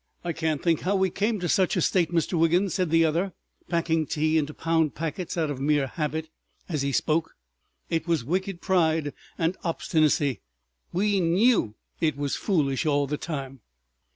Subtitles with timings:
[0.23, 2.33] "I can't think how we came to such a state, Mr.
[2.33, 3.33] Wiggins," said the other,
[3.69, 6.27] packing tea into pound packets out of mere habit
[6.67, 7.35] as he spoke.
[7.87, 10.41] "It was wicked pride and obstinacy.
[10.91, 13.59] We knew it was foolish all the time."